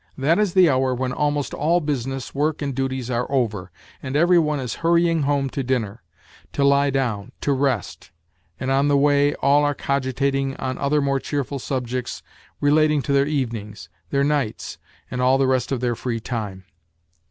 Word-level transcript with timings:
That 0.17 0.39
is 0.39 0.55
the 0.55 0.67
hour 0.67 0.95
when 0.95 1.11
almost 1.13 1.53
all 1.53 1.79
business, 1.79 2.33
work 2.33 2.63
and 2.63 2.73
duties 2.73 3.11
are 3.11 3.31
over, 3.31 3.69
and 4.01 4.15
every 4.15 4.39
one 4.39 4.59
is 4.59 4.77
hurrying 4.81 5.21
home 5.21 5.47
to 5.51 5.61
dinner, 5.61 6.01
to 6.53 6.63
lie 6.63 6.89
down, 6.89 7.33
to 7.41 7.53
rest, 7.53 8.09
and 8.59 8.71
on 8.71 8.87
the 8.87 8.97
way 8.97 9.35
all 9.43 9.63
are 9.63 9.75
cogitat 9.75 10.33
ing 10.33 10.55
on 10.55 10.79
other 10.79 11.01
more 11.01 11.19
cheerful 11.19 11.59
subjects 11.59 12.23
relating 12.59 13.03
to 13.03 13.13
their 13.13 13.27
evenings, 13.27 13.89
their 14.09 14.23
nights, 14.23 14.79
and 15.11 15.21
all 15.21 15.37
the 15.37 15.45
rest 15.45 15.71
of 15.71 15.81
their 15.81 15.93
free 15.95 16.19
time. 16.19 16.63